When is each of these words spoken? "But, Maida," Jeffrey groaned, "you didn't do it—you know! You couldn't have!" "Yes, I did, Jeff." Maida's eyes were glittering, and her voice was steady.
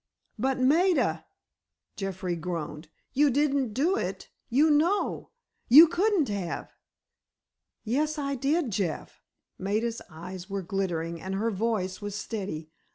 "But, 0.39 0.57
Maida," 0.57 1.27
Jeffrey 1.95 2.35
groaned, 2.35 2.89
"you 3.13 3.29
didn't 3.29 3.73
do 3.73 3.97
it—you 3.97 4.71
know! 4.71 5.29
You 5.67 5.87
couldn't 5.89 6.27
have!" 6.27 6.71
"Yes, 7.83 8.17
I 8.17 8.33
did, 8.33 8.71
Jeff." 8.71 9.21
Maida's 9.59 10.01
eyes 10.09 10.49
were 10.49 10.63
glittering, 10.63 11.21
and 11.21 11.35
her 11.35 11.51
voice 11.51 12.01
was 12.01 12.15
steady. 12.15 12.71